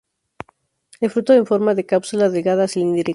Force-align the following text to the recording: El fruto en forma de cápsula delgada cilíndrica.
El 0.99 1.11
fruto 1.11 1.31
en 1.35 1.45
forma 1.45 1.75
de 1.75 1.85
cápsula 1.85 2.31
delgada 2.31 2.67
cilíndrica. 2.67 3.09